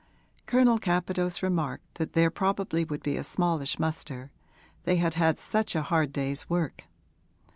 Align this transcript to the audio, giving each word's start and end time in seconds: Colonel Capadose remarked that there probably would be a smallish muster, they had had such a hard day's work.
Colonel 0.47 0.79
Capadose 0.79 1.43
remarked 1.43 1.99
that 1.99 2.13
there 2.13 2.31
probably 2.31 2.83
would 2.83 3.03
be 3.03 3.17
a 3.17 3.23
smallish 3.23 3.77
muster, 3.77 4.31
they 4.83 4.95
had 4.95 5.13
had 5.13 5.39
such 5.39 5.75
a 5.75 5.83
hard 5.83 6.11
day's 6.11 6.49
work. 6.49 6.85